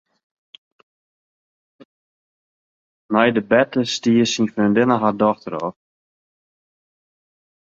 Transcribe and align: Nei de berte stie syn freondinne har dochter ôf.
Nei 3.13 3.29
de 3.35 3.43
berte 3.49 3.81
stie 3.95 4.25
syn 4.31 4.47
freondinne 4.53 4.97
har 5.01 5.15
dochter 5.21 5.53
ôf. 5.65 5.75